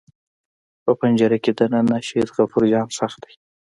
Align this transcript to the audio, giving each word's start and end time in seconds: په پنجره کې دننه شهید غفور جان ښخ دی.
په 0.83 0.91
پنجره 0.99 1.37
کې 1.43 1.51
دننه 1.59 1.97
شهید 2.07 2.29
غفور 2.35 2.63
جان 2.71 2.87
ښخ 2.95 3.13
دی. 3.23 3.33